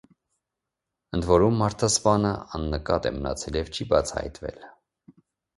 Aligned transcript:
Ընդ 1.17 1.27
որում, 1.31 1.59
մարդասպանը 1.59 2.33
աննկատ 2.61 3.07
է 3.11 3.15
մնացել 3.19 3.61
և 3.63 3.73
չի 3.77 3.89
բացահայտվել։ 3.93 4.69